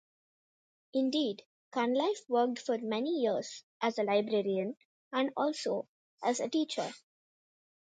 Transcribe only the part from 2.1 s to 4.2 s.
worked for many years as a